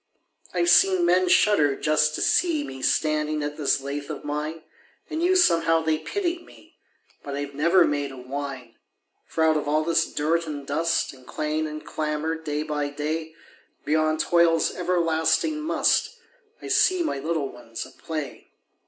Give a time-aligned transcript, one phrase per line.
[0.51, 4.63] I've seen men shudder just to see Me standing at this lathe of mine,
[5.11, 6.79] And knew somehow they pitied me,
[7.23, 8.79] But I have never made a whine;
[9.27, 13.35] For out of all this dirt and dust And clang and clamor day by day,
[13.85, 16.17] Beyond toil's everlasting "must,"
[16.63, 18.47] I see my little ones at play.